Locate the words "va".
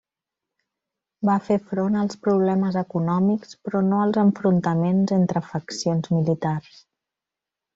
1.29-1.35